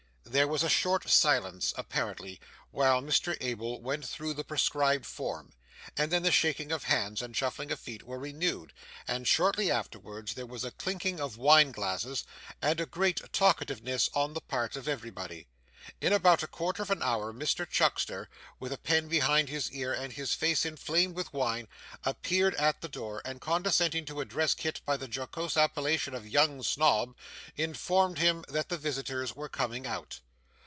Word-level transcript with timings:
There 0.23 0.47
was 0.47 0.63
a 0.63 0.69
short 0.69 1.09
silence, 1.09 1.73
apparently, 1.75 2.39
while 2.69 3.01
Mr 3.01 3.35
Abel 3.41 3.81
went 3.81 4.05
through 4.07 4.33
the 4.33 4.45
prescribed 4.45 5.05
form, 5.05 5.51
and 5.97 6.09
then 6.09 6.23
the 6.23 6.31
shaking 6.31 6.71
of 6.71 6.85
hands 6.85 7.21
and 7.21 7.35
shuffling 7.35 7.69
of 7.69 7.81
feet 7.81 8.03
were 8.03 8.17
renewed, 8.17 8.71
and 9.09 9.27
shortly 9.27 9.69
afterwards 9.69 10.35
there 10.35 10.45
was 10.45 10.63
a 10.63 10.71
clinking 10.71 11.19
of 11.19 11.35
wine 11.35 11.73
glasses 11.73 12.23
and 12.61 12.79
a 12.79 12.85
great 12.85 13.19
talkativeness 13.33 14.09
on 14.13 14.31
the 14.33 14.39
part 14.39 14.77
of 14.77 14.87
everybody. 14.87 15.47
In 15.99 16.13
about 16.13 16.43
a 16.43 16.47
quarter 16.47 16.83
of 16.83 16.91
an 16.91 17.01
hour 17.01 17.33
Mr 17.33 17.67
Chuckster 17.67 18.29
(with 18.59 18.71
a 18.71 18.77
pen 18.77 19.07
behind 19.07 19.49
his 19.49 19.71
ear 19.71 19.91
and 19.91 20.13
his 20.13 20.35
face 20.35 20.63
inflamed 20.63 21.15
with 21.15 21.33
wine) 21.33 21.67
appeared 22.03 22.53
at 22.53 22.81
the 22.81 22.87
door, 22.87 23.19
and 23.25 23.41
condescending 23.41 24.05
to 24.05 24.21
address 24.21 24.53
Kit 24.53 24.81
by 24.85 24.95
the 24.95 25.07
jocose 25.11 25.57
appellation 25.57 26.13
of 26.13 26.27
'Young 26.27 26.61
Snob,' 26.61 27.15
informed 27.57 28.19
him 28.19 28.45
that 28.47 28.69
the 28.69 28.77
visitors 28.77 29.35
were 29.35 29.49
coming 29.49 29.87
out. 29.87 30.19